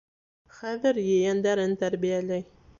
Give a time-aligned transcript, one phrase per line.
[0.61, 2.47] Хәҙер ейәндәрен тәрбиәләй